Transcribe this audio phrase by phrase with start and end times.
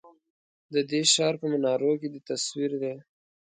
[0.73, 2.93] ددې ښار په منارو کی دی تصوير دی